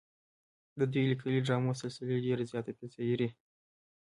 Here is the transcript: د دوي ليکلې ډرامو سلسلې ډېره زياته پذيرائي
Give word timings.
د 0.79 0.81
دوي 0.91 1.05
ليکلې 1.11 1.45
ډرامو 1.45 1.79
سلسلې 1.81 2.17
ډېره 2.25 2.43
زياته 2.51 2.71
پذيرائي 2.77 3.29